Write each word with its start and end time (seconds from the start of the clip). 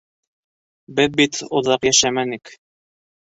Беҙ 0.99 1.17
бит 1.19 1.37
оҙаҡ 1.59 1.85
йәшәмәнек. 1.91 2.55